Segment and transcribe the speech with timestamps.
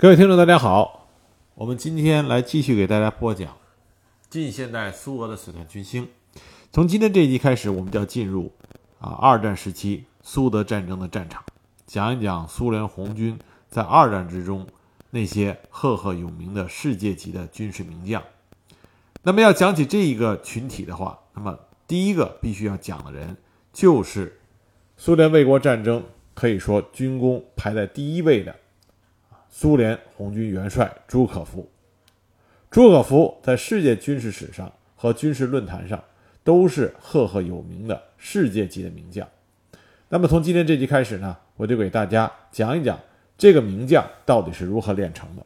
[0.00, 1.08] 各位听众，大家好，
[1.56, 3.58] 我们今天来继续给大家播讲
[4.30, 6.06] 近现代苏俄的死战军星。
[6.70, 8.52] 从今天这一集开始，我们就要进入
[9.00, 11.42] 啊二战时期苏德战争的战场，
[11.84, 13.36] 讲一讲苏联红军
[13.68, 14.64] 在二战之中
[15.10, 18.22] 那些赫赫有名的世界级的军事名将。
[19.24, 21.58] 那么要讲起这一个群体的话，那么
[21.88, 23.36] 第一个必须要讲的人
[23.72, 24.40] 就是
[24.96, 26.04] 苏联卫国战争
[26.34, 28.54] 可以说军功排在第一位的。
[29.60, 31.68] 苏联红军元帅朱可夫，
[32.70, 36.00] 朱可夫在世界军事史上和军事论坛上
[36.44, 39.26] 都是赫赫有名的世界级的名将。
[40.10, 42.96] 那么从今天这集开始呢，我就给大家讲一讲
[43.36, 45.44] 这个名将到底是如何炼成的。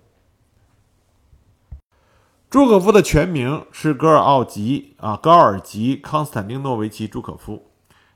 [2.51, 7.70] 朱可夫的全名是戈尔奥吉啊，高尔吉·康斯坦丁诺维奇·朱可夫，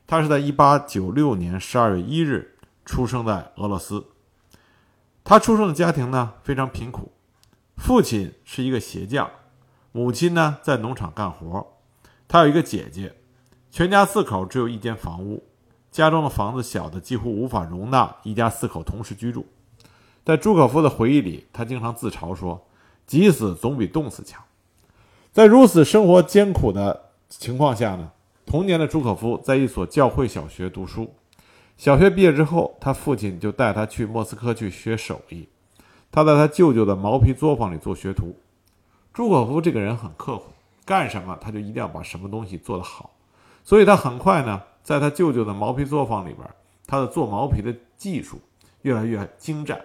[0.05, 2.55] 他是在1896年12月1日
[2.85, 4.05] 出生在俄罗斯。
[5.29, 7.11] 他出生的家庭呢非常贫苦，
[7.75, 9.29] 父亲是一个鞋匠，
[9.91, 11.67] 母亲呢在农场干活。
[12.29, 13.13] 他有一个姐姐，
[13.69, 15.43] 全家四口只有一间房屋，
[15.91, 19.45] 家中的房子小的几乎无法容纳一家四口同时居住。
[20.23, 22.65] 在朱可夫的回忆里，他经常自嘲说
[23.05, 24.41] ：“急死总比冻死强。”
[25.33, 28.11] 在如此生活艰苦的情况下呢，
[28.45, 31.13] 童年的朱可夫在一所教会小学读书。
[31.77, 35.47] 小学毕业之后，他父亲就带他去莫斯科去学手艺。
[36.11, 38.35] 他在他舅舅的毛坯作坊里做学徒。
[39.13, 40.45] 朱可夫这个人很刻苦，
[40.85, 43.11] 干什么他就一定要把什么东西做得好。
[43.63, 46.49] 所以他很快呢，在他舅舅的毛坯作坊里边，
[46.87, 48.41] 他的做毛皮的技术
[48.81, 49.79] 越来越精湛。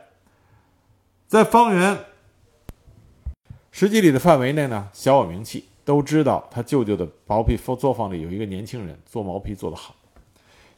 [1.28, 1.98] 在方圆
[3.70, 9.94] 十几里的范围内呢，小有名气，都知道他舅舅的毛坯作坊里有一个年轻人做毛坯做得好。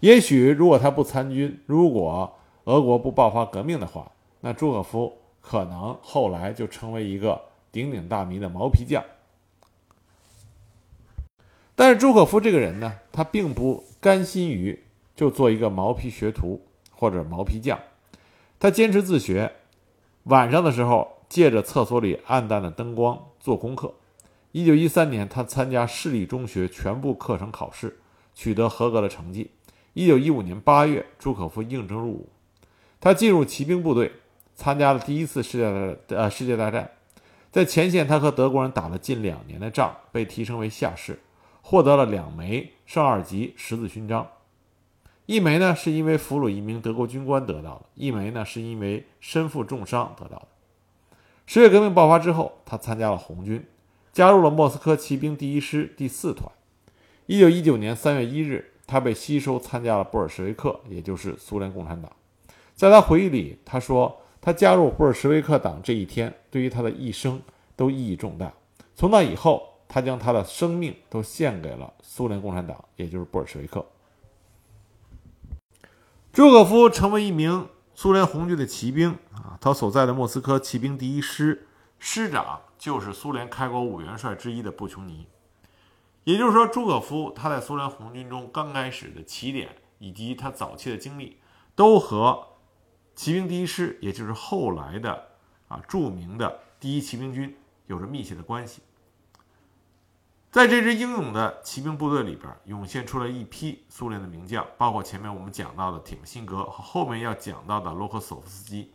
[0.05, 7.41] 也许，如果他不参军，如果俄国不爆发革命的话，那朱可夫可能后来就成为一个
[7.73, 9.03] 鼎鼎大名的毛皮匠。
[11.75, 14.79] 但是朱可夫这个人呢，他并不甘心于
[15.17, 16.61] 就做一个毛皮学徒
[16.91, 17.81] 或者毛皮匠，
[18.61, 19.55] 他坚持自学，
[20.25, 23.95] 晚上的时候借着厕所里暗淡的灯光做功课。
[24.53, 28.01] 一九一三年，他参加市立中学全部课程考试，
[28.35, 29.51] 取得合格的成绩。
[29.95, 32.29] 一九一五年八月，朱可夫应征入伍，
[33.01, 34.11] 他进入骑兵部队，
[34.53, 36.91] 参加了第一次世界大呃世界大战，
[37.53, 41.21] 在前线，他和德国人打了近两年的仗，被提升为下士，
[41.63, 44.27] 获得了两枚圣二级十字勋章，
[45.27, 50.49] 一枚呢是因为俘虏一名德国军官得到的，一枚呢是因为身负重伤得到的。
[51.47, 53.65] 十月革命爆发之后，他参加了红军，
[54.13, 56.51] 加入了莫斯科骑兵第一师第四团。
[57.27, 58.73] 一九一九年三月一日。
[58.87, 62.11] 他被吸收参加了布尔什维克，也就是苏联共产党。
[62.75, 67.41] 在他回忆里，他说：“他加入布尔什维克党这一天，对于他的一生
[67.77, 68.53] 都意义重大。
[68.95, 73.85] 从那以后，他将他的生命都献给了苏联共产党，也就是布尔什维克。”
[76.33, 81.69] 朱可夫成为一名苏联红军的骑兵啊，他所在的莫斯科骑兵第一师
[82.01, 85.29] 师长就是苏联开国五元帅之一的布琼尼。
[86.25, 91.39] 也就是说，朱可夫他在苏联红军中刚开始的起点，以及他早期的经历，
[91.75, 92.49] 都和
[93.15, 95.29] 骑兵第一师，也就是后来的
[95.69, 98.81] 啊著名的第一骑兵军有着密切的关系。
[100.51, 108.93] 在这支英勇的骑兵部队里边，涌现出了一批苏联的名将，包括前面我们讲到的铁木辛格和后面要讲到的罗科索夫斯基。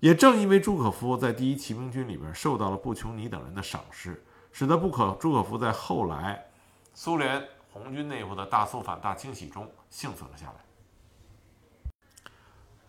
[0.00, 4.24] 也正因为朱可夫在第一骑兵军里边受到了布琼尼等人的赏识。
[4.52, 6.46] 使得不可朱可夫在后来
[6.94, 10.54] 苏联红军内部的大肃反、大清洗中幸存了下来。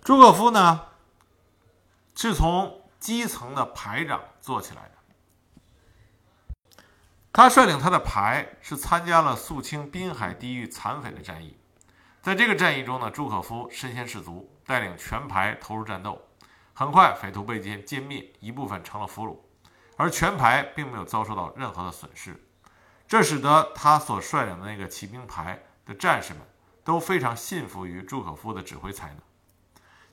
[0.04, 0.88] 朱可夫呢，
[2.14, 4.92] 是从基层的排长做起来的。
[7.32, 11.58] 他率领他的排是参加了肃清滨海地域残匪的战役，
[12.22, 16.22] 在这个战役中呢，朱可夫身先士卒，带领全排投入战斗。
[16.74, 19.38] 很快，匪徒被歼歼灭，一部分成了俘虏。
[20.04, 22.36] 而全排并没有遭受到任何的损失，
[23.08, 26.42] 这使得他所率领的那个骑兵排的战士们
[26.84, 29.18] 都非常信服于朱可夫的指挥才能。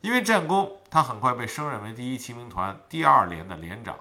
[0.00, 3.96] 因为战功，他很快被升任为第一骑兵团第二连的连长。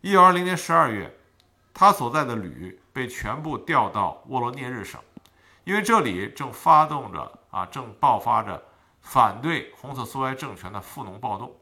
[0.00, 1.16] 一九二零年十二月，
[1.72, 5.00] 他所在的旅被全部调到沃罗涅日省，
[5.62, 8.60] 因为这里正发动着啊，正爆发着
[9.00, 11.56] 反对红色苏维埃政权的富农暴动。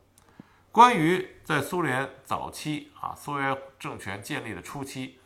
[0.76, 5.18] 关于在苏联早期啊，苏维埃政权建立的初期，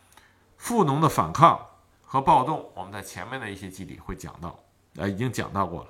[0.55, 1.59] 富农的反抗
[2.05, 4.57] 和暴动，我们在前面的一些集里会讲到，
[4.95, 5.89] 呃，已经讲到过了。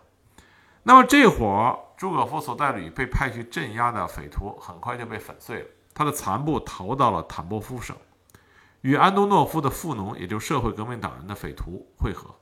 [0.81, 7.96] 那么这伙朱可夫所带旅被派去镇压的匪徒很快就被粉碎了，他的残部逃到了坦波夫省，
[8.81, 12.34] 与安东诺夫的富农，也就是社会革命党人的匪徒会合。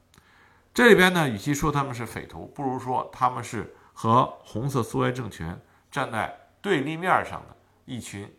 [0.73, 5.61] 这里边呢，与其说他们是匪徒，不如说他们是和红色苏维埃政权
[5.91, 8.31] 站在对立面上的一群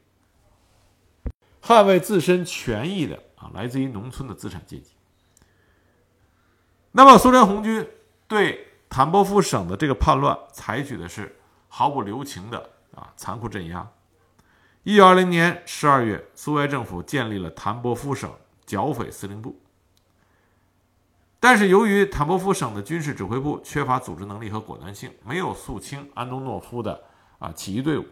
[1.62, 4.92] 捍卫自身权益的啊，来自于农村的资产阶级。
[6.92, 7.88] 那么，苏联红军
[8.26, 11.38] 对坦波夫省的这个叛乱采取的是
[11.68, 13.88] 毫不留情的啊残酷镇压。
[14.82, 18.32] 一九二零年十二月，苏维埃政府建立了坦波夫省
[18.66, 19.60] 剿匪司令部。
[21.38, 27.02] 但是，由于坦波夫省的军事指挥部缺乏组织能力和果断性，没有肃清安东诺夫的
[27.40, 28.06] 啊起义队伍。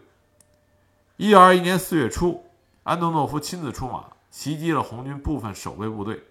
[1.15, 2.43] 一九二一年四月初，
[2.83, 6.21] 安东诺夫亲自出马，袭击了红军部分守备部队。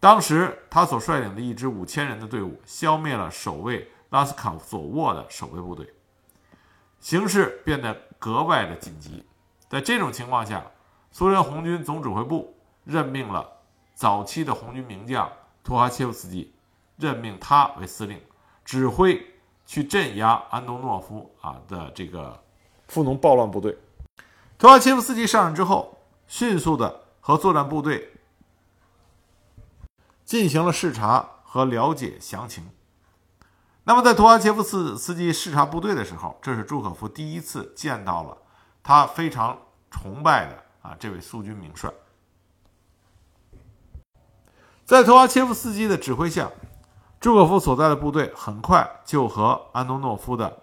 [0.00, 5.94] 当时，他所率领的一支五千人的队伍消灭了守卫拉斯卡索沃的守备部队，
[6.98, 9.24] 形势变得格外的紧急。
[9.68, 10.66] 在这种情况下，
[11.10, 13.48] 苏联红军总指挥部任命了
[13.94, 15.30] 早期的红军名将
[15.62, 16.52] 图哈切夫斯基，
[16.96, 18.20] 任命他为司令，
[18.64, 19.24] 指挥
[19.66, 22.42] 去镇压安东诺夫啊的这个
[22.88, 23.78] 富农暴乱部队。
[24.58, 28.08] 图哈切夫斯基上任之后，迅速的和作战部队。
[30.24, 32.70] 进行了视察和了解详情。
[33.84, 38.38] 那么，在图哈切夫斯斯基视察部队的时候，这是朱可夫第一次见到了
[38.82, 39.58] 他非常
[39.90, 41.92] 崇拜的啊这位苏军名帅。
[44.86, 46.50] 在图哈切夫斯基的指挥下，
[47.22, 50.58] 朱可夫所在的部队很快就和安东诺夫的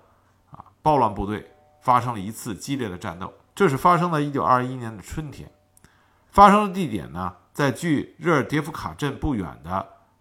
[0.52, 3.34] 啊暴乱部队发生了一次激烈的战斗。
[3.56, 5.50] 这是发生在一九二一年的春天，
[6.30, 7.34] 发生的地点呢？
[7.54, 9.72] 在距热尔迭夫卡镇不远的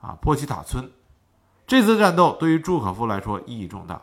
[0.00, 0.88] 啊波奇塔村，
[1.66, 4.00] 这次战斗对于朱可夫来说意义重大。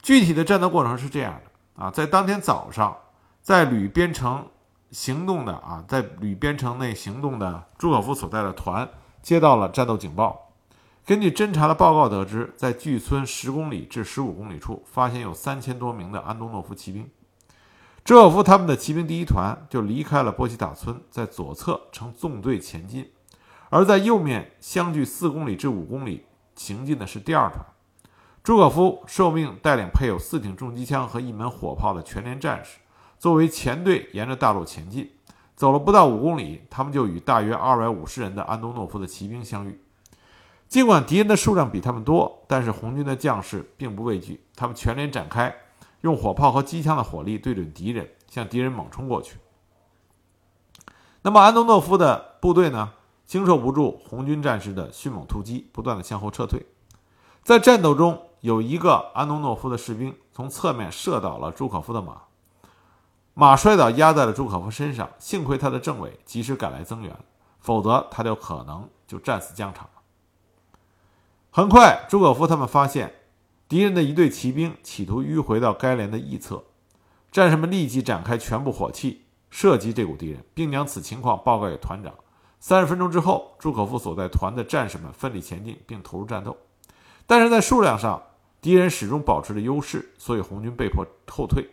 [0.00, 2.96] 具体的战斗过程是这样的啊，在当天早上，
[3.42, 4.46] 在旅边城
[4.92, 8.88] 行动的啊，在旅边城内行动的朱可夫所在的团
[9.22, 10.45] 接到了战斗警报，
[11.06, 17.08] 根据侦查的报告得知，在距村十公里至十五公里处发现有三千多名的安东诺夫骑兵。
[18.04, 23.08] 朱可夫他们的骑兵第一团就离开了波奇塔村，在左侧呈纵队前进，
[23.70, 26.24] 而在右面相距四公里至五公里
[26.56, 27.64] 行进的是第二团。
[28.42, 32.78] 朱可夫受命带领配有四挺重机枪和一门火炮的全连战士，
[33.16, 35.12] 作为前队沿着大路前进。
[35.54, 39.80] 走了不到五公里，他们就与大约二百五十人的安东诺夫的骑兵相遇。
[40.68, 45.54] 尽管敌人的数量比他们多，但是红军的将士并不畏惧，他们全连展开。
[46.02, 49.38] 用火炮和机枪的火力对准敌人，向敌人猛冲过去。
[51.22, 52.92] 那么安东诺夫的部队呢，
[53.24, 56.64] 经受不住红军战士的迅猛突击，不断的向后撤退。
[57.42, 62.22] 在战斗中，有一个安东诺夫的士兵从侧面射倒了朱可夫的马，
[63.34, 65.08] 马摔倒压在了朱可夫身上。
[65.18, 67.16] 幸亏他的政委及时赶来增援，
[67.58, 69.88] 否则他就可能就战死疆场。
[71.56, 73.14] 很快，朱可夫他们发现。
[73.66, 76.62] 敌人的一队骑兵企图迂回到该连的翼侧，
[77.32, 82.12] 战士们立即展开全部火器射击这股敌人，并将此情况报告给团长。
[82.60, 86.54] 三十分钟之后，朱可夫所在团的战士们奋力前进并投入战斗，
[87.26, 88.22] 但是在数量上，
[88.60, 91.70] 敌人始终保持着优势，所以红军被迫后退。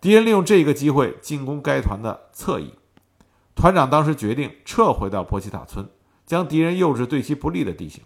[0.00, 2.72] 敌人利用这一个机会进攻该团的侧翼，
[3.56, 5.90] 团长当时决定撤回到波奇塔村，
[6.24, 8.00] 将敌人诱至对其不利的地形。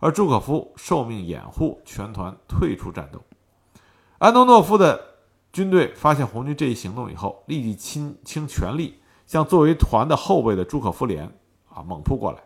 [0.00, 3.20] 而朱可夫受命掩护全团退出战斗。
[4.18, 5.00] 安东诺夫的
[5.52, 11.24] 军队发现红军这一行动以后，立即倾倾全力向作为团的后备的朱可夫连
[11.68, 12.38] 啊猛扑过来。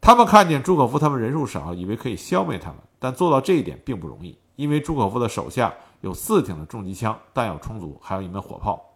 [0.00, 8.91] 他们看见朱可夫他们人数少，以为可以消灭他们，但做到这一点并不容易，因为朱可夫的手下有四挺的重机枪，弹药充足，还有一门火炮。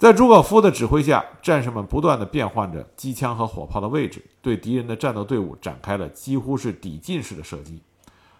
[0.00, 7.82] 在朱可夫的指挥下，战士们不断地变换着机枪和火炮的位置，对敌人的战斗队伍展开了几乎是抵近式的射击。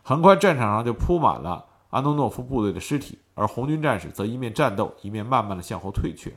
[0.03, 6.35] 很快，战场上就铺满了安东诺夫部队的尸体，而红军战士则一面战斗，一面慢慢地向后退却。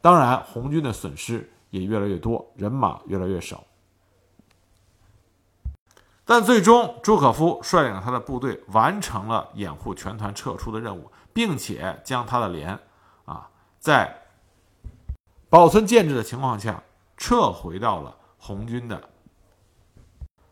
[0.00, 3.64] 当然，红军的损失也越来越多，人马越来越少。
[6.24, 12.78] 但最终，朱可夫率领他的部队完成了掩护全团撤出的任务，并且将他的连
[13.26, 14.23] 啊在。
[15.54, 16.82] 保存建制的情况下，
[17.16, 19.10] 撤回到了红军的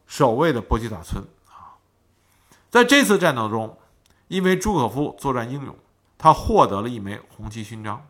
[0.06, 1.74] 守卫的波吉塔村啊。
[2.70, 3.76] 在这次战斗中，
[4.28, 5.76] 因为朱可夫作战英勇，
[6.16, 8.06] 他获得了一枚红旗勋章。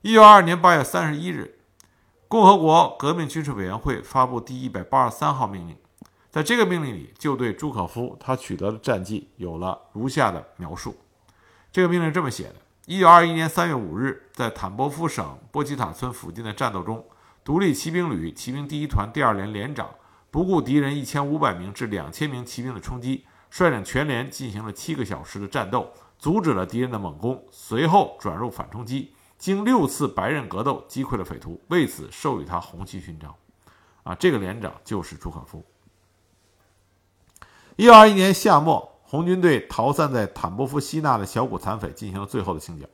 [0.00, 1.60] 一九二二年八月三十一日，
[2.28, 5.76] 共和国革命军事委员会发布第一百八十三号命令，
[6.30, 10.96] 在这个命令里，就对朱可夫他取得的战绩有了如下的描述。
[11.70, 12.54] 这个命令这么写的：
[12.90, 17.06] 一九二一年三月五日，在坦波夫省波奇塔村附近的战斗中，
[17.44, 19.88] 独立骑兵旅骑兵第一团第二连连长
[20.28, 33.32] 不顾敌人一千五百名至两千名骑兵的冲击，率领全连进行了七个小时的战斗，阻止了敌人的猛攻，随后转入反冲击，经六次白刃格斗击溃了匪徒，为此授予他红旗勋章。
[34.02, 35.64] 啊，这个连长就是朱可夫。
[37.76, 42.86] 一九二一年夏末，红军对逃散在坦波夫希纳的小股残匪进行了最后的清剿。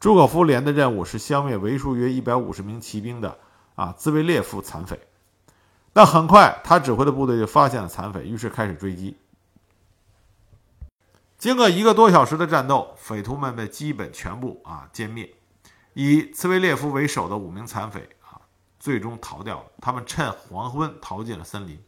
[0.00, 3.38] 朱可夫连的任务是消灭为数约一百五十名骑兵的
[3.76, 4.98] 啊兹维列夫残匪。
[5.92, 9.16] 那很快，他指挥的部队就发现了残匪，于是开始追击。
[11.38, 15.32] 经过一个多小时的战斗，匪徒们被基本全部啊歼灭。
[15.94, 18.34] 以茨维列夫为首的五名残匪啊，
[18.80, 19.66] 最终逃掉了。
[19.80, 21.80] 他们趁黄昏逃进了森林，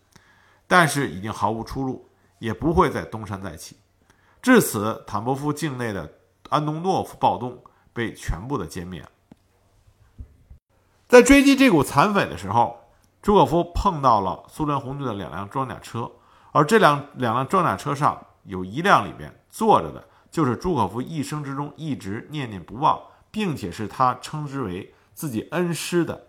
[0.68, 2.08] 但是已经毫无出路。
[2.44, 3.78] 也不会再东山再起。
[4.42, 6.18] 至此，坦波夫境内的
[6.50, 9.08] 安东诺夫暴动被全部的歼灭了。
[11.08, 12.78] 在追击这股残匪的时候，
[13.22, 16.10] 朱可夫碰到了苏联红军的两辆装甲车，
[16.52, 26.26] 而这辆两辆装甲车上有一辆里边坐着的就是朱可夫一生之中一直念念不忘，并且是他称之为自己恩师的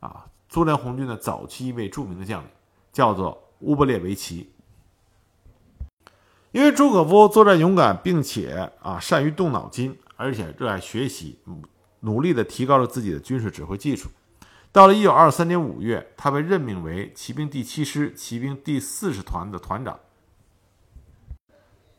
[0.00, 2.50] 啊，苏联红军的早期一位著名的将领，
[2.92, 4.53] 叫做乌布列维奇。
[6.54, 11.40] 因为朱可夫作战勇敢，并且啊善于动脑筋，而且热爱学习，
[11.98, 14.08] 努力的提高了自己的军事指挥技术。
[14.70, 19.98] 到了一九二三年五月，他被任命为骑兵第七师骑兵第四十团的团长。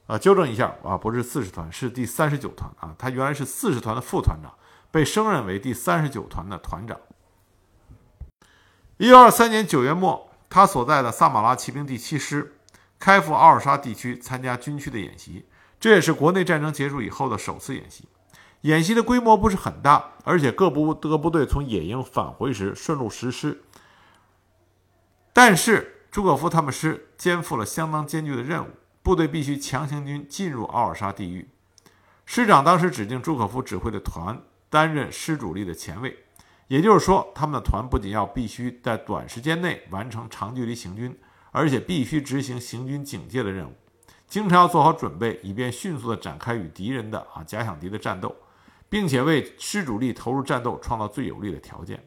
[0.08, 2.96] 啊，纠正一下啊，不是四十团，是第三十九团啊。
[2.98, 4.54] 他原来是四十团的副团长，
[4.90, 6.98] 被升任为第三十九团的团长。
[8.96, 12.54] 一九二三年九月末，他所在的萨马拉骑兵第七师。
[13.06, 15.46] 开赴奥尔沙地区参加军区的演习，
[15.80, 18.10] 这也是国内战争结束以后的首次演习。
[18.62, 23.62] 演习的规模不是很大，而且各部各部队从野营返回时顺路实施。
[25.32, 28.70] 但是朱可夫他们师肩负了相当艰巨的任务，
[29.04, 31.48] 部队必须强行军进入奥尔沙地域。
[32.26, 36.26] 师长当时指定朱可夫指挥的团担任师主力的前卫，
[36.70, 41.16] 也就是说，他们的团不仅要必须在短时间内完成长距离行军。
[41.56, 43.74] 而且必须执行行军警戒的任务，
[44.28, 48.36] 经常要做好准备，以便迅速地展开与敌人的啊假想敌的战斗，
[48.90, 52.04] 并且为师主力投入战斗创造最有利的条件。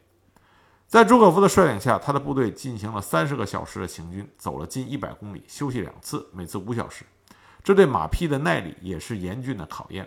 [0.86, 7.06] 在朱可夫的率领下，他的部队进行了三十个小时的行军，走了近一百公里，休息两次，每次五小时。
[7.64, 10.06] 这对马匹的耐力也是严峻的考验。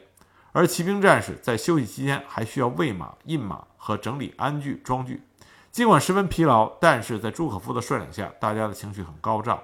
[0.51, 5.23] 而骑兵战士在休息期间还需要喂马、印马和整理鞍具装具。
[5.71, 9.57] 尽管十分疲劳，但是在朱可夫的率领下，大家的情绪很高涨。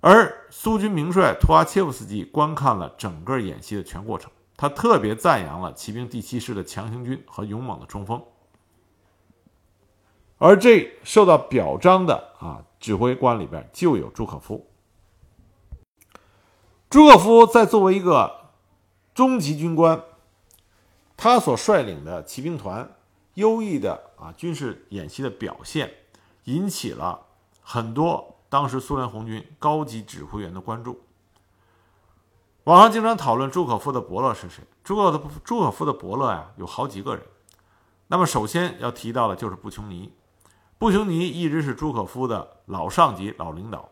[0.00, 8.22] 而苏军名帅图阿切夫斯基观看了整个演习的全过程，他特别赞扬了骑兵第七师的强行军和勇猛的冲锋。
[10.36, 14.70] 而这受到表彰的啊指挥官里边就有朱可夫。
[16.90, 18.50] 朱可夫在作为一个
[19.14, 20.02] 中级军官，
[21.16, 22.90] 他所率领的骑兵团。
[23.34, 25.92] 优异的啊军事演习的表现，
[26.44, 27.26] 引起了
[27.62, 31.00] 很多当时苏联红军高级指挥员的关注。
[32.64, 34.62] 网上经常讨论朱可夫的伯乐是谁？
[34.84, 37.24] 朱可的朱可夫的伯乐呀，有好几个人。
[38.08, 40.12] 那么首先要提到的就是布琼尼。
[40.76, 43.88] 布琼尼一直是朱可夫的老上级、老领导，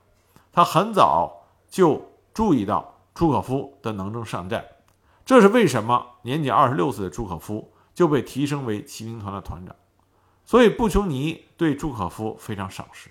[0.53, 4.65] 他很早就注意到朱可夫的能征善战，
[5.25, 6.07] 这是为什么？
[6.23, 7.73] 年仅二十六岁的朱可夫。
[7.99, 9.75] 就被提升为骑兵团的团长，
[10.45, 13.11] 所以布琼尼对朱可夫非常赏识。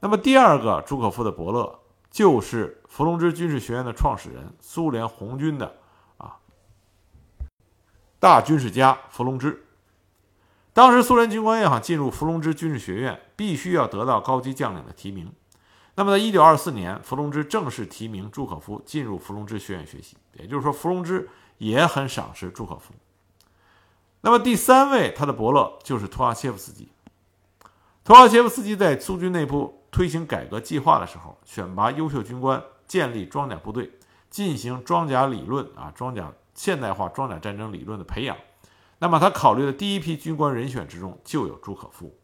[0.00, 5.76] 那么第二个朱可夫的伯乐就是伏龙芝军事学院的创始人，苏联红军的
[6.16, 6.38] 啊
[8.18, 9.66] 大军事家伏龙芝。
[10.72, 15.30] 当时苏联军官要想进入伏龙芝军事学院，必须要得到高级将领的提名。
[15.96, 21.28] 那么在1924年，伏龙芝正式提名朱可夫进入伏龙芝学院学习，也就是说，伏龙芝
[21.58, 22.94] 也很赏识朱可夫。
[24.22, 26.88] 那么第三位，他的伯乐就是托阿切夫斯基。
[28.04, 33.92] 托阿切夫斯基在苏军内部推行改革计划的时候，选拔优秀军官，建立装甲部队，
[34.28, 38.36] 进行装甲理论啊，装甲现代化装甲战争理论的培养。
[38.98, 42.14] 那么他考虑的第一批军官人选之中就有朱可夫。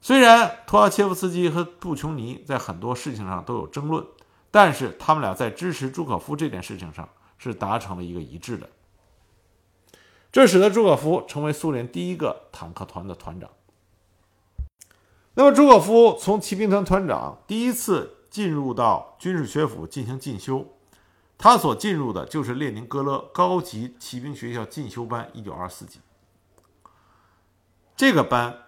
[0.00, 4.06] 虽然托阿切夫斯基和布琼尼在很多事情上都有争论，
[4.50, 7.08] 但是他们俩在支持朱可夫这件事情上
[7.38, 8.68] 是达成了一个一致的。
[10.34, 13.48] 这使得朱可夫成为苏联第一个坦克团的团长。
[15.34, 20.76] 那么朱可夫从骑兵团团长第一次进入到军事学府进行进修，
[21.38, 26.00] 他所进入的就是列宁格勒高级骑兵学校进修班一九二四级。
[27.94, 28.64] 这个班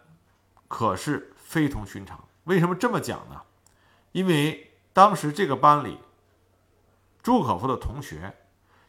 [0.69, 2.29] 可是非同寻常。
[2.45, 3.43] 为什么这么讲呢？
[4.13, 5.99] 因为当时这个班里，
[7.25, 8.37] 朱可夫的同学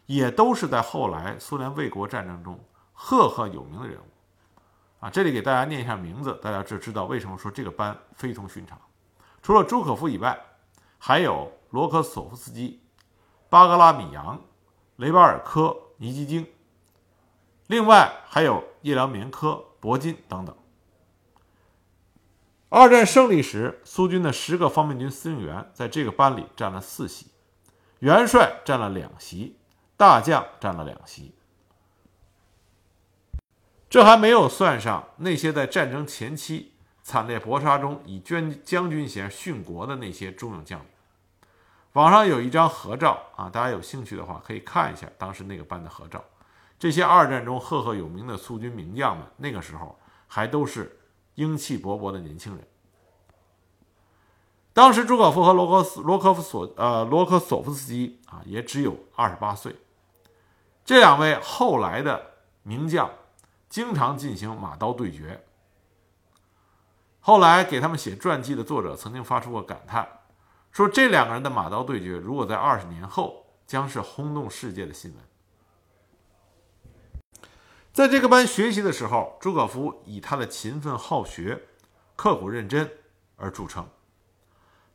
[0.07, 2.59] 也都是在后来苏联卫国战争中
[2.91, 4.03] 赫赫有名的人物。
[4.99, 8.75] 啊，这里给大家念一下名字，大家就知道为什么说这个班非同寻常。
[9.43, 10.35] 除了朱可夫以外，
[10.97, 12.81] 还有罗科索夫斯基、
[13.47, 14.41] 巴格拉米扬、
[14.95, 16.47] 雷巴尔科、尼基京，
[17.67, 20.55] 另外还有叶良棉科、铂金等等。
[22.69, 27.27] 二战胜利时，苏军的十个方面军司令员在这个班里占了四席，
[27.99, 29.56] 元帅占了两席，
[29.97, 31.33] 大将占了两席。
[33.89, 40.85] 这还没有算上那些在战争前期惨烈搏杀中以捐将军衔殉国的那些忠勇将领。
[41.93, 46.23] 网上有一张合照啊，大家有兴趣的话可以看一下当时那个班的合照。
[46.77, 50.99] 这些二战中赫赫有名的苏军名将们，那个时候还都是
[51.35, 52.67] 英气勃勃的年轻人。
[54.73, 59.75] 当时朱可夫和罗科斯罗科夫索呃罗科索夫斯基啊也只有二十八岁。
[60.87, 62.31] 这两位后来的
[62.63, 63.11] 名将。
[63.69, 65.43] 经常进行马刀对决。
[67.19, 70.07] 后来给他们写传记的作者曾经发出过感叹，
[70.71, 75.21] 说这两个人的马刀对决，如果在二十年后，将是轰动世界的新闻。
[77.91, 81.61] 在这个班学习的时候，朱可夫以他的勤奋好学、
[82.15, 82.89] 刻苦认真
[83.35, 83.85] 而著称。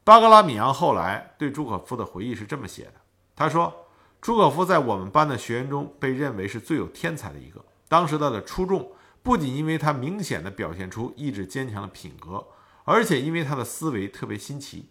[0.02, 2.94] 巴格拉米扬后来对朱可夫的回忆是这么写的：
[3.36, 3.86] 他说，
[4.22, 7.62] 朱可夫在我们班的学员中被认为是最有天才的一个。
[7.88, 12.46] 当时他的出众不仅因为他明显的表现出意志坚强的品格，
[12.84, 14.88] 而且因为他的思维特别新奇。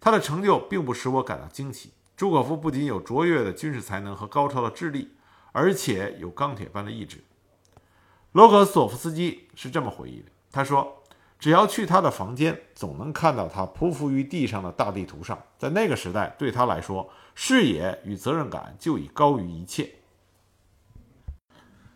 [0.00, 1.92] 他的成就并不使我感到惊奇。
[2.16, 5.10] 朱可夫不仅有卓越的军事才能和高超的智力，
[5.52, 7.22] 而且有钢铁般的意志。
[8.32, 11.01] 罗格索夫斯基是这么回忆的：“他说，
[11.42, 15.36] 只要去他的房间，总能看到他匍匐于地上的大地图上。
[15.58, 19.90] 在那个时代，对他来说，视野与责任感就已高于一切。”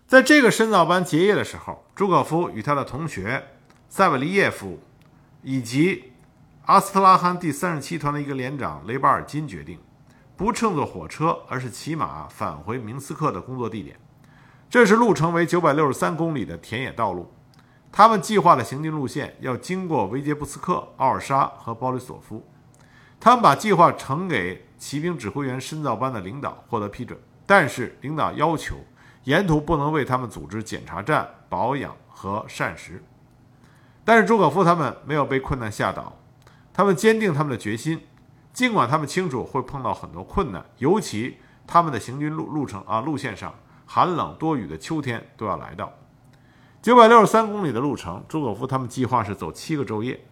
[0.05, 3.45] 在这个深造班结业的时候，朱可夫与他的同学
[3.89, 4.81] 塞维利耶夫
[5.45, 6.11] 以及
[6.65, 9.79] 阿斯特拉罕第三十七团的一个连长雷巴尔金决定，
[10.37, 13.97] 不乘坐火车，而是骑马返回明斯克的工作地点。
[14.69, 17.33] 这是路程为九百六十三公里的田野道路。
[17.91, 22.47] 他们计划的行进路线要经过维杰布斯克、奥尔沙和鲍里索夫。
[23.19, 27.19] 他们把计划呈给骑兵指挥员深造班的领导，获得批准。
[27.47, 28.77] 但是领导要求。
[29.25, 33.03] 沿途不能为他们组织检查站、保养和膳食，
[34.05, 36.17] 但是朱可夫他们没有被困难吓倒，
[36.73, 38.07] 他们坚定他们的决心，
[38.53, 43.53] 尽管他们清楚会碰到很多困难，尤其他们的行军路路程啊路线上
[43.85, 45.93] 寒冷多雨的秋天都要来到。
[46.87, 50.25] 九百六十三公里的路程，朱可夫他们计划是走七个昼夜。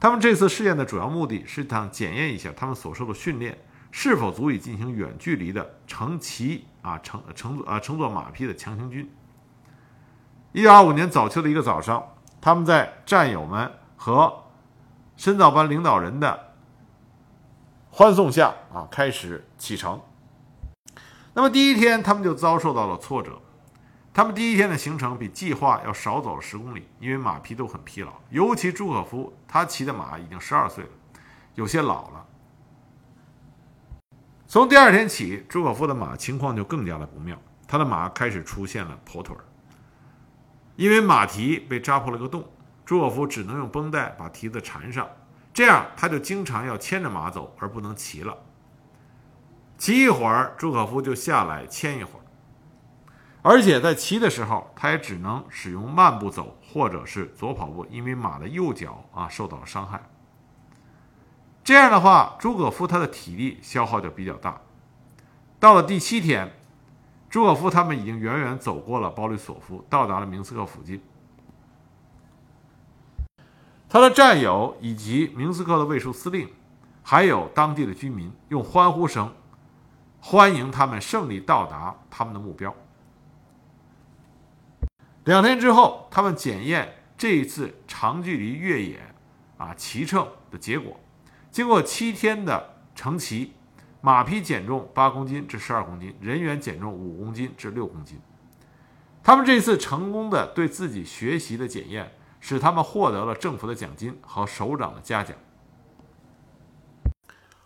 [0.00, 3.58] 他们这次试验的主要目的是想检验一下他们所受的训练。
[3.90, 9.06] 是否足以进行远距离的乘骑啊乘乘坐啊乘坐马匹的强行军？
[10.52, 12.02] 一九二五年早秋的一个早上，
[12.40, 14.44] 他们在战友们和
[15.18, 16.54] 深造班领导人的
[17.90, 20.00] 欢送下啊开始启程。
[21.34, 23.38] 那么第一天，他们就遭受到了挫折。
[24.18, 30.90] 他们第一天的行程比计划要少走了十公里，因为马匹都很疲劳，尤其朱可夫，他骑的马已经十二岁了，
[31.54, 32.26] 有些老了。
[34.48, 39.44] 从第二天起，朱可夫的马情况就更加的不妙，他的马开始出现了跛腿儿，
[40.74, 42.44] 因为马蹄被扎破了个洞，
[42.84, 45.08] 朱可夫只能用绷带把蹄子缠上，
[45.54, 48.36] 这样他就经常要牵着马走，而不能骑了。
[49.76, 52.22] 骑一会儿，朱可夫就下来牵一会儿，
[53.42, 60.02] 而且在骑的时候，他也只能使用慢步走或者是左跑步，因为马的右脚啊受到了伤害。
[61.62, 64.60] 这样的话，朱可夫他的体力消耗就比较大。
[65.60, 66.52] 到了第七天，
[67.30, 71.00] 朱可夫他们已经远远走过了鲍里索夫，到达了明斯克附近。
[73.88, 76.48] 他的战友以及明斯克的卫戍司令，
[77.02, 79.32] 还有当地的居民，用欢呼声
[80.20, 82.74] 欢迎他们胜利到达他们的目标。
[85.28, 88.98] 两天之后，他们检验这一次长距离越野
[89.58, 90.98] 啊骑乘的结果。
[91.50, 93.52] 经过七天的乘骑，
[94.00, 98.18] 马匹减重八公斤至十二公斤，人员减重五公斤至六公斤。
[99.22, 102.10] 他们这次成功的对自己学习的检验，
[102.40, 105.36] 使他们获得了政府的奖金和首长的嘉奖。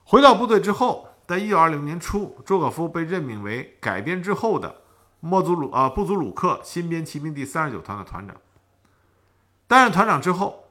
[0.02, 4.81] 回到部队之后，在一九二零年初，朱可夫被任命为改编之后的
[5.24, 8.36] 莫祖鲁啊布祖鲁克新编骑兵第三十九团的团长。
[9.68, 10.68] 担任团长之后，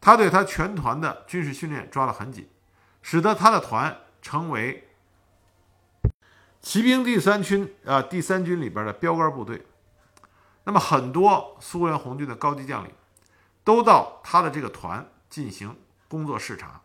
[0.00, 2.48] 他对他全团的军事训练抓得很紧，
[3.02, 4.88] 使得他的团成为
[6.60, 9.66] 骑兵第三军啊第三军里边的标杆部队。
[10.62, 12.92] 那么，很多苏联红军的高级将领
[13.64, 16.80] 都到他的这个团进行工作视察。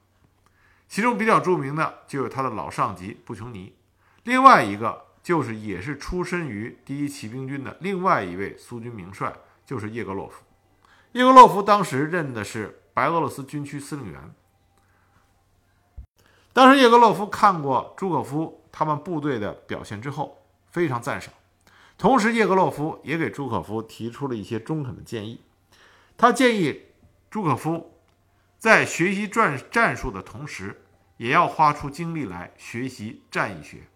[0.87, 3.75] 其中比较著名的就是他的老上级布琼尼，
[4.23, 9.35] 另外一个就是也是出身于第一骑兵军的另外一位苏军名帅，
[9.65, 10.45] 就是叶格洛夫。
[11.11, 14.33] 叶格洛夫当时任的是白俄罗斯军区司令员。
[16.53, 21.33] 当时叶格洛夫看过朱可夫他们部队的表现之后，非常赞赏。
[21.97, 25.41] 同时，叶格洛夫也给朱可夫提出了一些中肯的建议。
[26.15, 26.83] 他建议
[27.29, 27.91] 朱可夫。
[28.57, 30.83] 在学习战战术的同时，
[31.17, 33.89] 也要花出精力来学习战役学。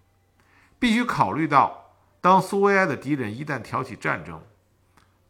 [0.81, 4.41] 必须考虑到，当苏维埃的敌人一旦挑起战争，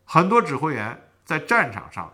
[0.06, 2.14] 很多指挥员在战场上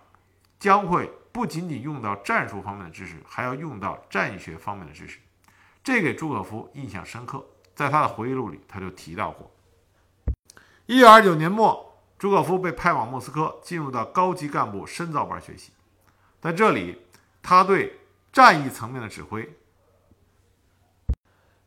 [0.60, 5.20] 将会不仅仅用到战术方面的知识，还要用到战学方面的知识。
[5.84, 7.46] 这给朱可夫印象深刻，
[7.76, 9.52] 在他的回忆录里他就提到过。
[10.88, 15.72] 一九二九年末，朱可夫被派往莫斯科，进入到高级干部深造班学习，
[16.42, 17.04] 在这里。
[17.40, 17.98] 他对
[18.34, 19.56] 战役层面的指挥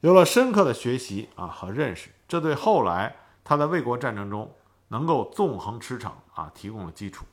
[0.00, 4.54] 有了深刻的学习啊和认识，这对后来他在卫国战争中
[4.88, 7.24] 能够纵横驰骋啊提供了基础。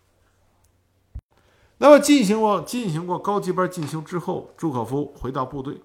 [1.77, 5.81] 那么进行过进行过高级班进修之后，朱可夫回到部队。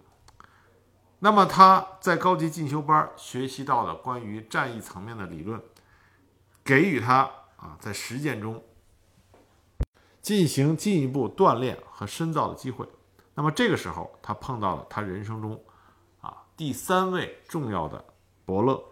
[1.20, 5.62] 那么他在高级进修班学习到的关于战役层面的理论，
[6.64, 8.62] 给予他啊在实践中。
[10.20, 12.86] 进行进一步锻炼和深造的机会。
[13.34, 15.60] 那么这个时候，他碰到了他人生中
[16.56, 18.04] 第三位重要的
[18.44, 18.82] 伯乐。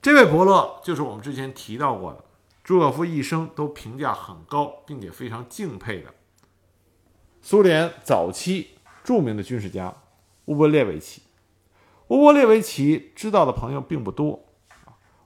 [0.00, 2.24] 这位伯乐就是我们之前提到过的，
[2.62, 6.14] 朱可夫一生都评价很高，并且非常敬佩的
[7.42, 9.92] 苏联早期著名的军事家
[10.46, 11.22] 乌波列维奇。
[12.08, 14.44] 乌波列维奇知道的朋友并不多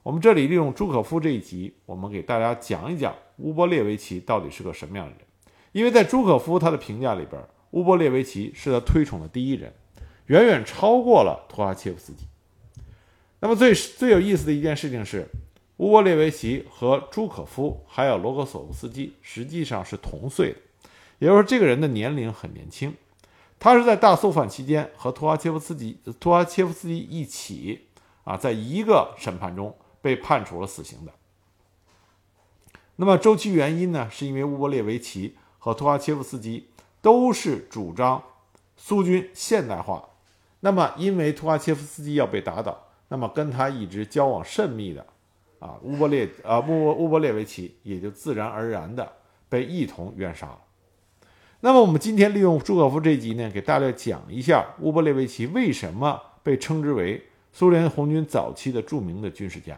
[0.01, 3.15] 我们这里利用朱可夫这一集，我们给大家讲一讲。
[3.37, 5.21] 乌波列维奇到底是个什么样的人？
[5.71, 9.73] 因为在朱可夫他的评价里边，乌波列维奇是他推崇的第一人，
[10.27, 12.25] 远远超过了托哈切夫斯基。
[13.39, 15.27] 那么最最有意思的一件事情是，
[15.77, 20.59] 乌波列维奇和朱可夫还有罗格索夫斯基实际上是同岁的，
[21.19, 22.95] 也就是说这个人的年龄很年轻。
[23.59, 27.87] 他是在大肃反期间和托哈切夫斯基托哈切夫斯基一起
[28.23, 31.11] 啊，在一个审判中被判处了死刑的。
[32.95, 34.07] 那么周期原因呢？
[34.11, 36.69] 是因为乌波列维奇和托哈切夫斯基
[37.01, 38.23] 都是主张
[38.77, 40.09] 苏军现代化。
[40.65, 45.05] 那么因为图哈切夫斯基要被打倒，那么跟他一直交往甚密的
[45.59, 49.11] 啊乌波列啊乌乌波列维奇也就自然而然的
[49.49, 50.59] 被一同冤杀了。
[51.59, 59.77] 那么我们今天利用朱可夫这集呢，给大家讲一下乌波列维奇为什么被称之为苏联红军早期的著名的军事家。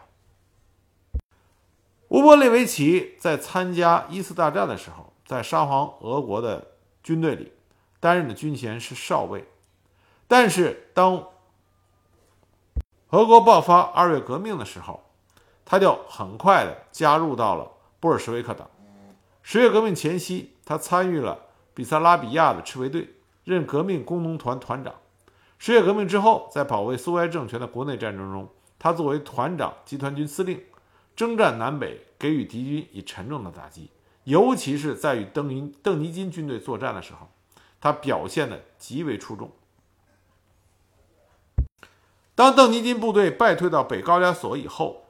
[2.10, 6.68] 乌波列维奇在参加一次大战的时候，在沙皇俄国的
[7.02, 7.52] 军队里
[8.00, 9.44] 担任的军衔是少尉，
[10.28, 11.28] 但是当
[13.10, 15.04] 俄国爆发二月革命的时候，
[15.64, 18.70] 他就很快的加入到了布尔什维克党。
[19.42, 21.40] 十月革命前夕，他参与了
[21.74, 24.94] 比萨拉比亚的赤卫队，任革命工农团团长。
[25.58, 30.62] 十月革命之后，在保卫苏维埃政权的国内战争中，他作为团长、集团军司令。
[31.16, 33.90] 征战南北，给予敌军以沉重的打击，
[34.26, 37.30] 尤其是在与邓尼邓尼金军队作战的时候，
[37.80, 39.50] 他表现的极为出众。
[42.36, 45.06] 当邓尼金部队败退到北高加索以后，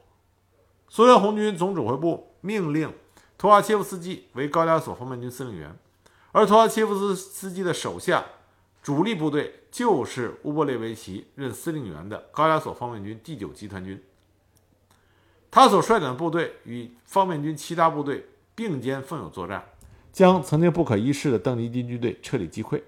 [0.88, 2.94] 苏联红军总指挥部命令
[3.36, 5.76] 托阿切夫斯基为高加索方面军司令员，
[6.30, 8.24] 而托阿切夫斯斯基的手下
[8.80, 14.00] 主力部队就是乌波列维奇任司令员的高加索方面军第九集团军。
[15.50, 19.64] 他所率领的部队与方面军其他部队并肩奋勇作战，
[20.12, 22.80] 将曾经不可一世的邓尼金军队彻底击溃，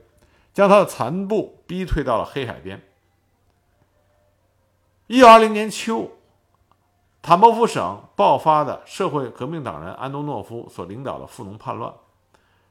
[0.54, 2.80] 将他的残部逼退到了黑海边。
[5.08, 6.10] 一九二零年秋，
[7.22, 11.94] 坦波夫省爆发的社会革命党人安东诺夫所领导的富农叛乱，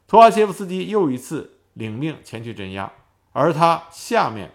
[0.08, 2.94] 图阿切夫斯基又一次领命前去镇压，
[3.32, 4.52] 而他下面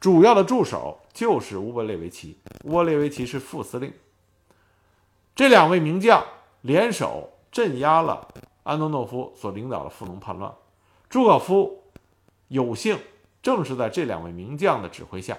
[0.00, 0.98] 主要的助手。
[1.14, 3.92] 就是乌波列维奇，乌波列维奇是副司令。
[5.34, 6.24] 这两位名将
[6.60, 8.28] 联手镇压了
[8.62, 10.54] 安东诺夫所领导的富农叛乱。
[11.08, 11.82] 朱可夫
[12.46, 13.00] 有幸
[13.42, 15.36] 正是在这两位名将的指挥下，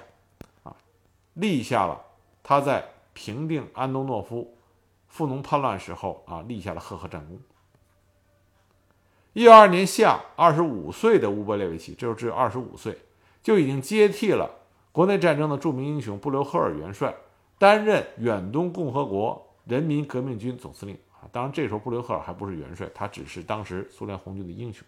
[1.40, 2.02] 立下了
[2.44, 4.56] 他在平定安东诺夫
[5.08, 7.40] 富农叛乱时候啊立下的赫赫战功。
[9.34, 12.98] 一九二年夏，二十五岁的乌波列维奇，这时候只有二十五岁，
[13.44, 14.50] 就已经接替了
[14.92, 17.16] 国内战争的著名英雄布留赫尔元帅，
[17.58, 21.30] 担任远东共和国人民革命军总司令啊。
[21.32, 24.86] 当然，这时候布留赫尔还不是元帅，他只是当时苏联红军的英雄。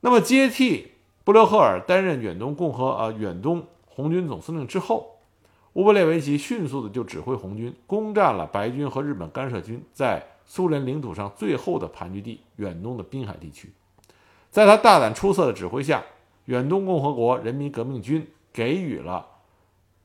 [0.00, 0.92] 那么，接替
[1.24, 5.18] 布留赫尔担任远东共和呃远东红军总司令之后，
[5.74, 10.26] 乌波列维奇迅速的就指挥红军攻占了白军和日本干涉军在。
[10.46, 13.72] 苏联领土上最后的盘踞地——远东的滨海地区，
[14.50, 16.04] 在他大胆出色的指挥下，
[16.44, 19.26] 远东共和国人民革命军给予了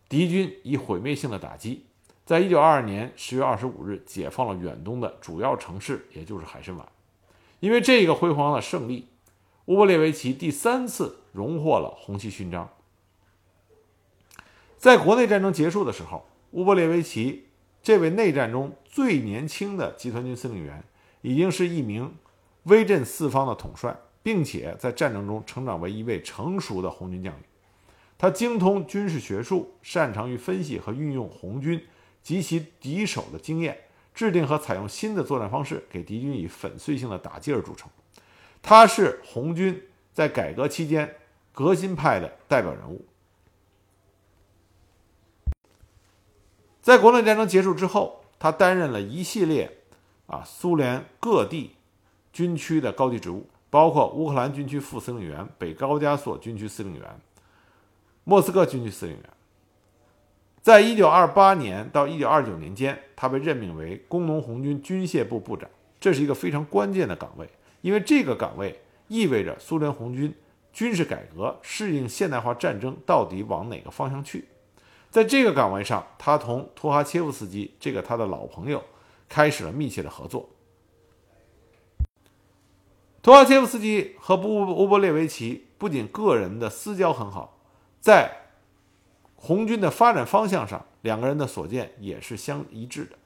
[0.07, 1.83] 敌军以毁灭性的打击。
[2.25, 6.85] 在一九二二年十月二十五日，解放了远东的主要城市，也就是海参崴。
[7.59, 9.07] 因为这个辉煌的胜利，
[9.65, 12.69] 乌波列维奇第三次荣获了红旗勋章。
[14.79, 17.47] 在国内战争结束的时候，乌波列维奇。
[17.83, 20.81] 这位内战中最年轻的集团军司令员，
[21.21, 22.13] 已经是一名
[22.63, 27.41] 威震四方的统帅，并且在战争中成长为一位成熟的红军将领。
[28.17, 31.85] 他精通军事学术，擅长于分析和运用红军
[32.23, 33.77] 及其敌手的经验，
[34.13, 37.89] 制定和采用新的作战方式，给敌军以粉碎性的打击而著称。
[38.61, 39.81] 他是红军
[40.13, 41.15] 在改革期间
[41.51, 43.05] 革新派的代表人物。
[46.81, 49.69] 在国内战争结束之后，他担任了一系列
[50.27, 51.75] 啊苏联各地
[52.31, 57.03] 军区的高级职务，包括乌克兰军区副司令员、北高加索军区司令员、
[58.23, 59.23] 莫斯科军区司令员。
[60.61, 67.49] 在一九二八年到一九二九年间，他被任命为工农红军军械部部长，这是一个非常关键的岗位，
[67.81, 70.33] 因为这个岗位意味着苏联红军
[70.71, 74.45] 军事改革、适应现代化战争到底往哪个方向去。
[75.09, 78.83] 在这个岗位上，他同图哈切夫斯基这个他的老朋友
[79.27, 80.49] 开始了密切的合作。
[83.21, 87.57] 图哈切夫斯基和布乌波列维奇不仅个人的私交很好，
[87.99, 88.31] 在
[89.35, 93.17] 红军的发展方向上，两个人的所见也是相一致的。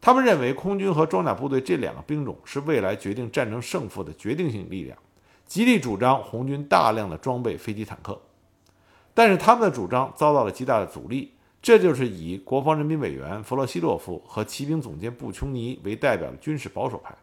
[0.00, 4.98] 他们认为空军和装甲部队这两个兵种是未来决定战争胜负的决定性力量，
[5.46, 8.20] 极力主张红军大量的装备飞机坦克。
[9.14, 17.14] 但是他们的主张遭到了极大的阻力，这就是以国防人民委员弗洛西洛夫和骑兵总监布琼尼为代表的军事保守派，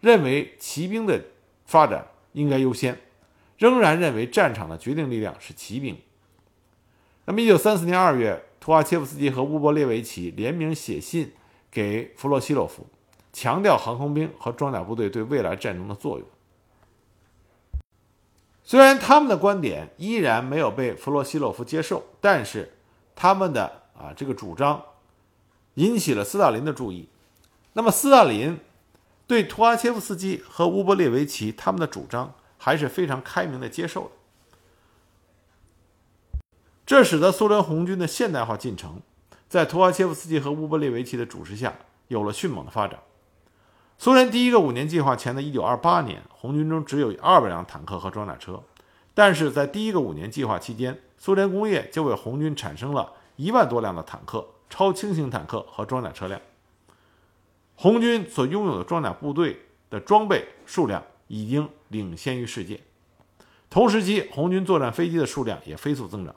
[0.00, 1.18] 认为骑兵的
[1.64, 2.98] 发展应该优先，
[3.56, 5.96] 仍然认为战场的决定力量是骑兵。
[7.24, 11.32] 那么，一九三四年二月，图阿切夫斯基和乌波列维奇联名写信
[11.70, 12.86] 给弗洛西洛夫，
[13.32, 16.26] 强调航空兵和装甲部队对未来战争的作用。
[18.68, 22.76] 虽然他们的观点依然没有被弗洛西洛夫接受，但是
[23.14, 24.82] 他们的啊这个主张
[25.74, 27.08] 引起了斯大林的注意。
[27.74, 28.58] 那么斯大林
[29.28, 34.10] 对图阿切夫斯基和乌波列维奇他们的主张还是非常开明的接受的，
[36.84, 39.00] 这使得苏联红军的现代化进程
[39.48, 41.72] 在图阿切夫斯基和乌波列维奇的主持下
[42.08, 42.98] 有了迅猛的发展。
[43.98, 48.62] 苏联第一个五年计划前的1928年，红军中只有二百辆坦克和装甲车，
[49.14, 56.38] 但是在第一个五年计划期间，苏联工业就为红军产生了一万多辆的坦克、超轻型坦克和装甲车辆。
[57.74, 62.78] 红军所拥有的装甲部队的装备数量已经领先于世界，
[63.70, 66.34] 同时期红军作战飞机的数量也飞速增长，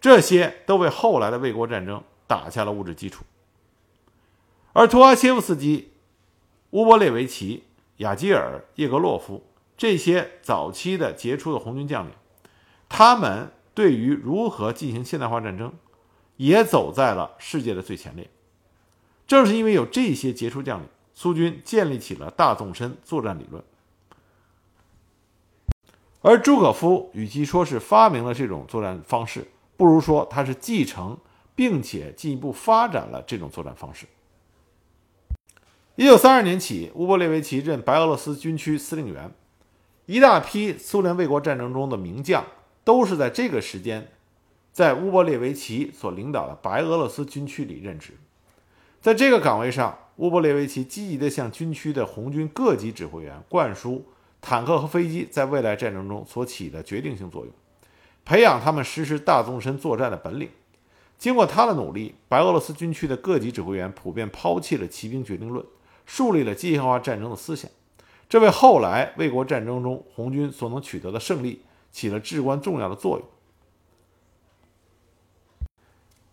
[0.00, 3.24] 这些都为后来的卫国战争打下了物质基础。
[4.72, 5.87] 而图阿切夫斯基。
[6.70, 7.64] 乌波列维奇、
[7.98, 9.42] 雅基尔、叶格洛夫
[9.76, 12.12] 这些早期的杰出的红军将领，
[12.88, 15.72] 他们对于如何进行现代化战争，
[16.36, 18.28] 也走在了世界的最前列。
[19.26, 23.62] 正是因为有这些杰出将领，苏军建立起了大纵深作战理论。
[26.20, 31.16] 而朱可夫与其说是发明了这种作战方式，不如说他是继承
[31.54, 34.06] 并且进一步发展了这种作战方式。
[35.98, 39.32] 一九三二年起，乌波列维奇任白俄罗斯军区司令员，
[40.06, 42.44] 一大批苏联卫国战争中的名将
[42.84, 44.06] 都是在这个时间，
[44.72, 48.12] 在乌波列维奇所领导的白俄罗斯军区里任职。
[49.00, 54.04] 在这个岗位上，乌波列维奇积极地向军区的红军各级指挥员灌输
[54.40, 57.52] 坦克和飞机在未来战争中所起的决定性作用，
[58.24, 60.48] 培养他们实施大纵深作战的本领。
[61.18, 65.66] 经过他的努力，白俄罗斯军区的各级指挥员普遍抛弃了骑兵决定论。
[66.08, 67.70] 树立了机械化战争的思想，
[68.30, 73.28] 这为后来卫国战争中红军所能取得的胜利起了至关重要的作用。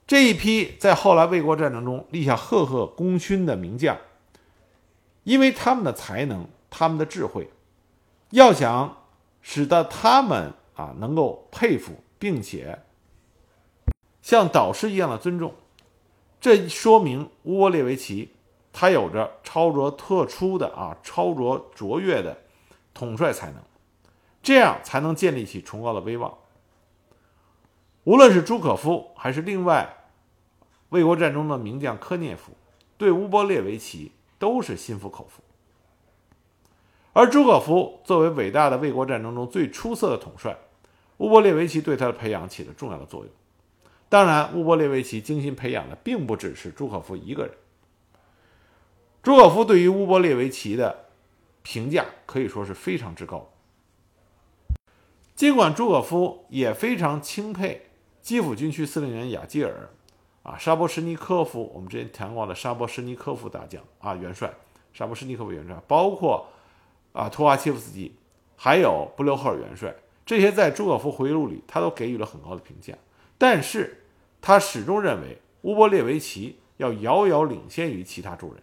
[0.07, 3.97] 这一批在后来卫国战争中立下赫赫功勋的名将，
[5.23, 7.49] 因为他们的才能、他们的智慧，
[8.29, 9.03] 要想
[9.41, 12.79] 使得他们啊能够佩服并且
[14.21, 15.53] 像导师一样的尊重，
[16.39, 18.29] 这说明乌波列维奇
[18.77, 22.37] 他有着超卓特殊的啊超卓卓越的
[22.93, 23.63] 统帅才能，
[24.43, 26.37] 这样才能建立起崇高的威望。
[28.03, 30.09] 无论是朱可夫还是另外
[30.89, 32.51] 卫国战争的名将科涅夫，
[32.97, 35.41] 对乌波列维奇都是心服口服。
[37.13, 40.57] 而朱可夫作为伟大的卫国战争中最出色的统帅，
[41.19, 43.29] 乌波列维奇对他的培养起了重要的作用。
[44.09, 47.55] 当然，乌波列维奇精心培养的并不只是朱可夫一个人。
[49.25, 51.05] 朱可夫对于乌波列维奇的
[51.63, 53.51] 评价可以说是非常之高。
[55.33, 57.87] 尽管朱可夫也非常钦佩
[58.21, 59.89] 基辅军区司令员雅基尔，
[60.43, 64.53] 啊，沙波什尼科夫，我们之前谈过的沙波什尼科夫大将啊，元帅，
[64.93, 66.47] 沙波什尼科夫元帅，包括
[67.11, 68.13] 啊，托瓦切夫斯基，
[68.55, 72.93] 还有布留赫尔元帅，这些在朱可夫回忆录里，他都给予了很高的评价。
[73.39, 74.03] 但是，
[74.39, 78.61] 他始终认为乌波列维奇要遥遥领先于其他诸人。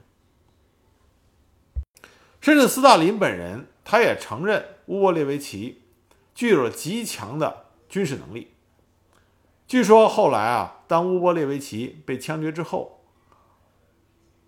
[2.43, 5.83] 甚至斯大林本人，他也承认乌波列维奇
[6.35, 8.49] 具有了极强的军事能力。
[9.69, 13.05] 据说后来啊，当乌波列维奇被枪决之后，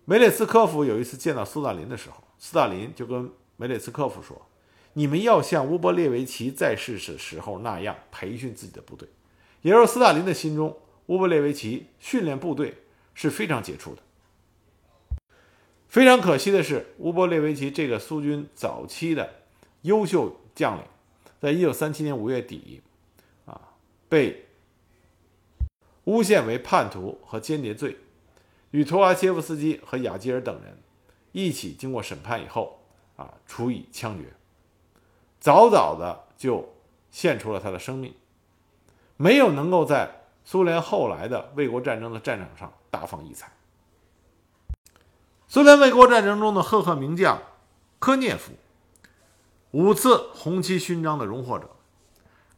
[0.03, 4.45] 梅列斯科夫有一次见到斯大林的时候，斯大林就跟梅列斯科夫说
[4.91, 9.07] ：“你们要像乌波列维奇在世时时候那样培训自己的部队。”
[9.63, 14.01] 也就是斯大林的心中，乌波列维奇训练部队是非常杰出的。
[15.95, 19.29] 非常可惜的是，乌波列维奇这个苏军早期的
[19.83, 20.83] 优秀将领，
[21.39, 22.81] 在一九三七年五月底，
[23.45, 23.61] 啊，
[24.09, 24.45] 被
[26.03, 27.95] 诬陷为叛徒和间谍罪，
[28.71, 30.77] 与图瓦切夫斯基和雅基尔等人
[31.31, 32.77] 一起经过审判以后，
[33.15, 34.25] 啊，处以枪决，
[35.39, 36.73] 早早的就
[37.09, 38.13] 献出了他的生命，
[39.15, 43.54] 没有能够在苏联后来的卫国战争的战场上大放异彩。
[45.47, 47.39] 苏联卫国战争中的赫赫名将
[47.99, 48.53] 科涅夫，
[49.71, 51.69] 五次红旗勋章的荣获者。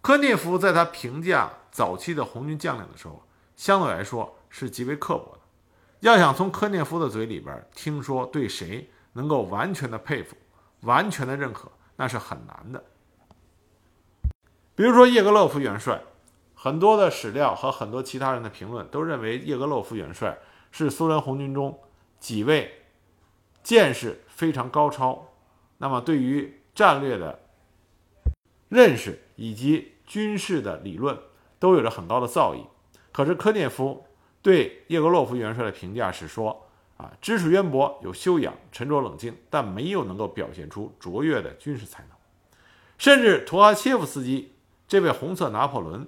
[0.01, 3.23] 科涅夫在他评价早期的红军将领的时候，
[3.57, 5.39] 相对来说是极为刻薄的。
[5.99, 10.37] 要想从科涅夫的嘴里边听说对谁能够完全的佩服、
[10.81, 12.83] 完全的认可，那是很难的。
[14.75, 16.01] 比如说叶格洛夫元帅，
[16.55, 20.37] 很多的史料和很多其他人的评论都认为叶格洛夫元帅
[20.71, 21.77] 是苏联红军中。
[22.27, 22.83] 几位
[23.63, 25.29] 见识非常高超，
[25.77, 27.39] 那么对于战略的
[28.67, 31.17] 认识以及军事的理论
[31.57, 32.65] 都有着很高的造诣。
[33.13, 34.05] 可是科涅夫
[34.41, 42.11] 对叶格洛夫元帅的评价是说：啊，知识渊博，有修养，沉着冷静，但没有能够表现出卓越的军事才能。
[42.97, 44.53] 甚至图哈切夫斯基
[44.85, 46.05] 这位红色拿破仑。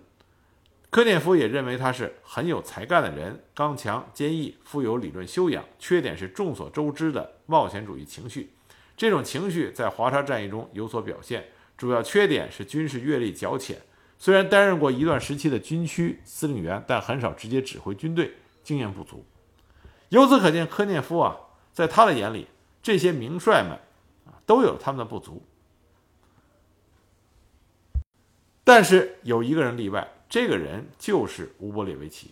[0.90, 5.64] 科涅夫也认为他是很有才干的人，刚强坚毅，富有理论修养。
[5.78, 8.50] 缺点是众所周知的冒险主义情绪，
[8.98, 11.46] 这种情绪在华沙战役中有所表现。
[11.78, 13.78] 主要缺点是军事阅历较浅，
[14.18, 19.24] 虽然担任过一段时期的军区司令员，但很少直接指挥军队，经验不足。
[20.10, 21.38] 由此可见，科涅夫啊，
[21.72, 22.48] 在他的眼里，
[22.82, 23.74] 这些名帅们
[24.26, 25.44] 啊都有他们的不足。
[28.64, 30.16] 但是有一个人例外。
[30.30, 32.32] 这个人就是乌波列维奇。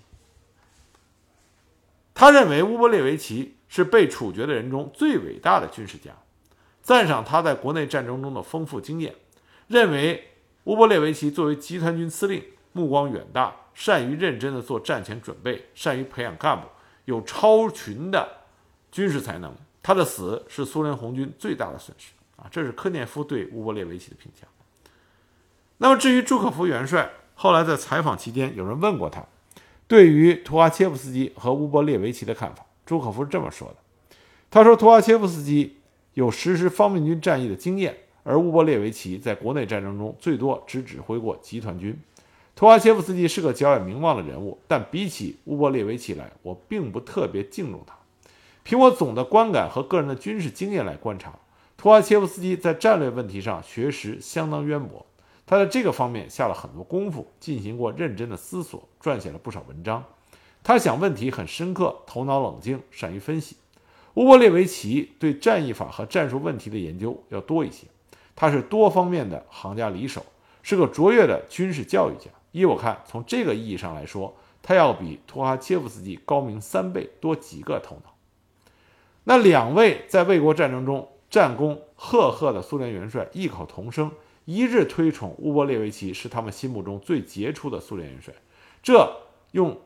[2.13, 6.11] 他认为乌波列维奇是被处决的人中最伟大的军事家，
[6.81, 9.15] 赞赏他在国内战争中的丰富经验，
[9.67, 10.31] 认为
[10.63, 16.67] 乌波列维奇作为集团军司令，目光远大，善于认真的做战前准备，善于培养干部，
[17.05, 18.27] 有超群的
[18.91, 19.55] 军事才能。
[19.83, 22.47] 他的死是苏联红军最大的损失啊！
[22.51, 24.47] 这是科涅夫对乌波列维奇的评价。
[25.77, 27.11] 那么至于朱可夫元帅。
[27.39, 29.23] 后来在采访期间，有人问过他，
[29.87, 32.65] 对于图阿切夫斯基和乌波列维奇的看法。
[32.83, 33.75] 朱可夫是这么说的
[34.49, 35.77] ：“他说，图阿切夫斯基
[36.15, 41.95] 有实施方面军战役的经验，而乌波列维奇在国内战争中最多只指挥过集团军。
[42.55, 47.93] 图阿切夫斯基是个较有名望的人物，但比起乌波列维奇来，我并不特别敬重他。
[48.63, 51.37] 凭我总的观感和个人的军事经验来观察，
[51.77, 55.05] 图阿切夫斯基在战略问题上学识相当渊博。”
[55.47, 60.03] 他在这个方面下了很多功夫，进行过认真的思索，撰写了不少文章。
[60.61, 63.55] 他想问题很深刻，头脑冷静，善于分析。
[64.15, 67.87] 乌波列维奇对战役法和战术问题的研究要多一些，
[68.35, 70.25] 他是多方面的行家里手，
[70.61, 72.29] 是个卓越的军事教育家。
[72.51, 78.13] 依我看，从这个意义上来说，他要比图哈切夫斯基高明三倍多几个头脑。
[79.23, 84.11] 那两位在卫国战争中战功赫赫的苏联元帅异口同声，
[84.47, 88.33] 一致推崇乌波列维奇是他们心目中最杰出的苏联元帅。
[88.81, 89.21] 这
[89.51, 89.79] 用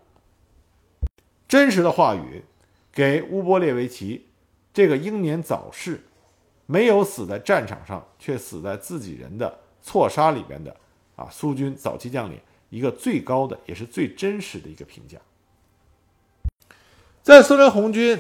[1.50, 2.44] 真实的话语。
[2.92, 4.28] 给乌波列维奇
[4.74, 6.04] 这个英年早逝、
[6.66, 10.76] 没有死在战场上却死在自己人的错杀里边的
[11.16, 12.40] 啊苏军早期将领
[12.70, 15.18] 一个最高的也是最真实的一个评价。
[17.22, 18.20] 在苏联红军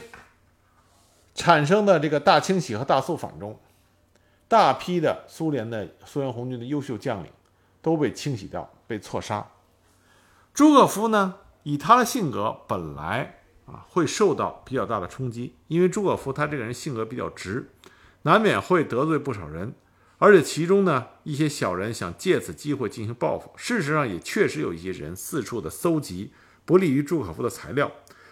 [1.33, 3.59] 产生的这个大清洗和大肃反中，
[4.52, 7.32] 大批的苏联的苏联红军的优秀将领
[7.82, 9.47] 都被清洗掉、被错杀。
[10.54, 13.38] 朱可夫呢，以他的性格本来。
[13.68, 17.70] 啊，会受到比较大的冲击，因为朱可夫他这个人性格比较直，
[18.24, 19.74] 难免会得罪不少人，
[20.18, 23.49] 而且其中呢一些小人想借此机会进行报复。
[23.56, 26.34] 事实上也确实有一些人四处的搜集
[26.66, 27.89] 不利于朱可夫的材料，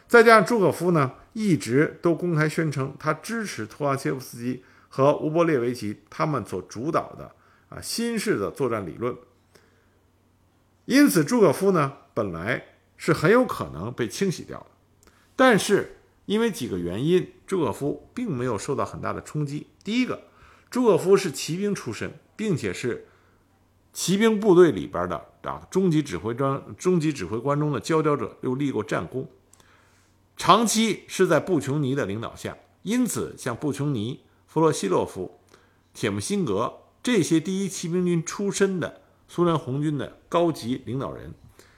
[0.09, 7.31] 再加上朱可夫呢一直都公开宣称他支持托阿切夫斯基和乌波列维奇他们所主导的
[7.69, 9.15] 啊新式的作战理论，
[10.85, 12.65] 因此朱可夫呢本来
[12.97, 14.65] 是很有可能被清洗掉的。
[15.35, 19.67] 但是因为几个原因，朱可夫并没有受到很大的冲击。
[19.83, 20.23] 第一个，
[20.69, 23.07] 朱可夫是骑兵出身，并且是
[23.93, 29.27] 骑兵部队里边的啊中级指挥官、中级指挥官中的佼佼者，又立过战功，
[30.35, 35.39] 长期是在布琼尼的领导下，因此像布琼尼、弗洛西洛夫、
[35.93, 41.35] 铁木辛格这些第一骑兵军出身的苏联红军的高级领导人，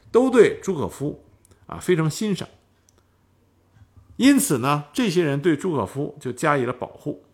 [0.09, 1.21] 都对朱可夫
[1.67, 2.47] 啊非常欣赏。
[4.15, 7.25] 因此呢，这些人对朱可夫就加以了保护。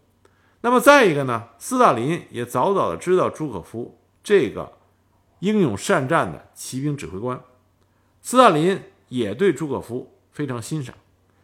[0.62, 4.80] 那么再一个呢，斯大林也早早的知道朱可夫这个
[5.42, 7.40] 英勇善战的骑兵指挥官，
[8.24, 10.96] 斯大林也对朱可夫非常欣赏。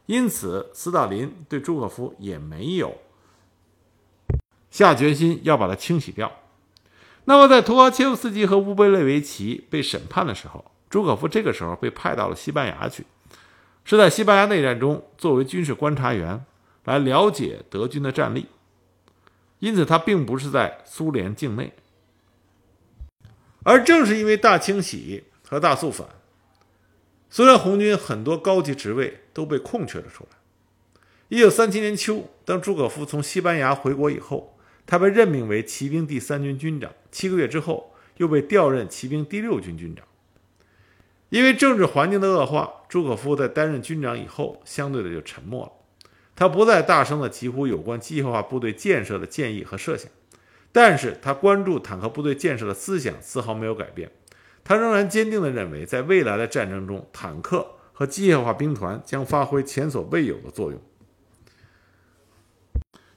[0.08, 2.98] 因此，斯大林对朱可夫也没有
[4.74, 6.32] 下决心要把它清洗掉。
[7.26, 13.06] 那么，在图哈切夫斯基和乌贝列维奇被审判的时候，朱可夫这个时候被派到了西班牙去。
[13.86, 16.44] 是在西班牙内战中作为军事观察员
[16.86, 18.48] 来了解德军的战力，
[19.60, 21.72] 因此他并不是在苏联境内。
[23.62, 26.08] 而正是因为大清洗和大肃反，
[27.30, 30.38] 苏联红军很多高级职位都被空缺了出来。
[31.30, 34.53] 一九三七年秋，当朱可夫从西班牙回国以后，
[34.86, 40.06] 他被任命为骑兵第三军军长，七个月之后又被调任骑兵第六军军长。
[41.30, 45.72] 因为政治环境的恶化，朱可夫在担任军长以后，相对的就沉默了。
[46.36, 50.12] 他不再大声的疾呼有关机械化部队建设的建议和设想，
[50.72, 54.12] 但是他关注坦克部队建设的思想丝毫没有改变。
[54.64, 60.80] 他仍然坚定地认为，在未来的战争中，坦克和机械化兵团将发挥前所未有的作用。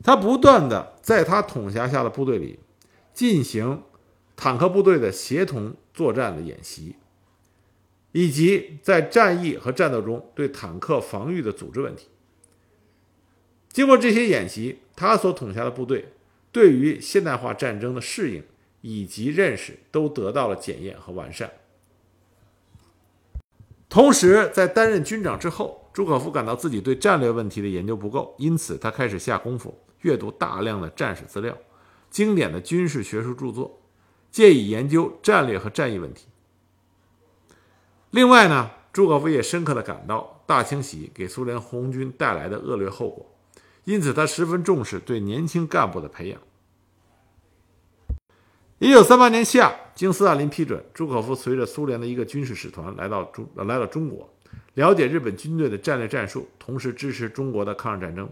[0.07, 2.61] 他不断地在他统辖下的部队里
[3.13, 3.83] 进行
[4.37, 6.95] 坦克部队的协同作战的演习。
[8.13, 12.07] 以及在战役和战斗中对坦克防御的组织问题。
[13.69, 16.13] 经过这些演习，他所统辖的部队
[16.51, 18.43] 对于现代化战争的适应
[18.81, 21.51] 以及认识都得到了检验和完善。
[23.91, 31.59] 同时，在担任军长之后，朱可夫感到自己对战略问题的研究不够，因此他开始下功夫阅读大量的战史资料、
[32.11, 33.83] 经典的军事学术著作，
[34.31, 36.29] 借以研究战略和战役问题。
[38.11, 43.27] 另外呢，朱可夫也深刻地感到大清洗给苏联红军带来的恶劣后果，
[43.83, 46.41] 因此他十分重视对年轻干部的培养。
[48.79, 54.33] 一九三八年夏，经斯大林批准，朱可夫随着苏联的一个军事使团来到中来到中国，
[54.75, 58.31] 了解日本军队的战略战术，同时支持中国的抗日战争。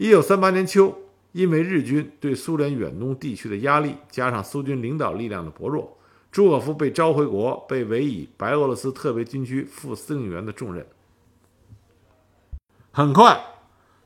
[0.00, 0.96] 一九三八年秋，
[1.32, 5.98] 因为日军对苏联远东地区的压力，加上苏军领导力量的薄弱。
[6.32, 10.86] 朱可夫被召回国，被委以白俄罗斯特别军区副司令员的重任。
[12.92, 13.44] 很快，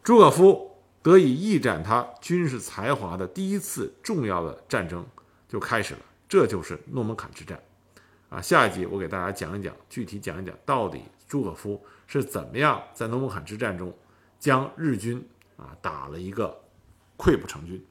[0.03, 5.07] 朱可夫得以一展他军事才华的第一次重要的战争
[5.49, 7.63] 就开始了，这就是诺门坎之战。
[8.31, 13.97] 啊，下一集我给大家讲一讲，具体讲一讲到底朱可夫是怎么样在诺门坎之战中
[14.41, 15.25] 将日军
[15.57, 16.59] 啊打了一个
[17.17, 17.85] 溃不成军。